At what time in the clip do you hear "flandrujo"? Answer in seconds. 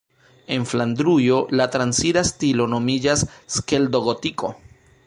0.69-1.37